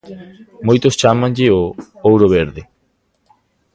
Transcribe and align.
Moitos 0.67 0.97
chámanlle 1.01 1.47
o 1.59 1.61
'ouro 1.71 2.27
verde'. 2.37 2.63